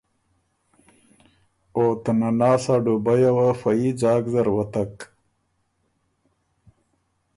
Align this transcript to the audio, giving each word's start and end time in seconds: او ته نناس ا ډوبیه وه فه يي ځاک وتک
او 1.75 1.83
ته 2.03 2.11
نناس 2.19 2.63
ا 2.73 2.75
ډوبیه 2.83 3.31
وه 3.37 3.47
فه 3.61 3.71
يي 3.79 3.89
ځاک 4.01 4.23
وتک 4.57 4.93